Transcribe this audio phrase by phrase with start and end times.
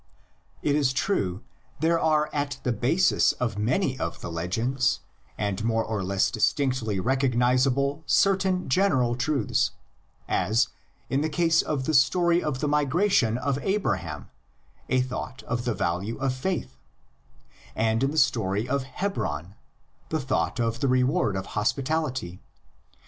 [0.63, 1.43] It is true,
[1.79, 5.01] there are at the basis of many of the legends
[5.37, 9.73] and more or less distinctly recognisable, certain general truths,
[10.27, 10.69] as,
[11.11, 14.31] in the case of the story of the migration of Abraham,
[14.89, 16.79] a thought of the value of faith,
[17.75, 19.53] and in the story of Hebron,
[20.09, 22.39] the thought of the reward of hospitality.